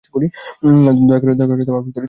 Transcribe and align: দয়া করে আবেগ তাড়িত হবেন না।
দয়া 1.07 1.19
করে 1.21 1.31
আবেগ 1.35 1.59
তাড়িত 1.61 1.69
হবেন 1.71 1.87
না। 1.87 1.99